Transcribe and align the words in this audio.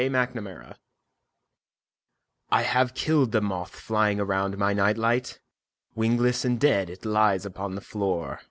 Moth 0.09 0.33
Terror 0.33 0.75
I 2.49 2.63
HAVE 2.63 2.95
killed 2.95 3.31
the 3.33 3.39
moth 3.39 3.75
flying 3.79 4.19
around 4.19 4.57
my 4.57 4.73
night 4.73 4.97
light; 4.97 5.39
wingless 5.93 6.43
and 6.43 6.59
dead 6.59 6.89
it 6.89 7.05
lies 7.05 7.45
upon 7.45 7.75
the 7.75 7.81
floor. 7.81 8.39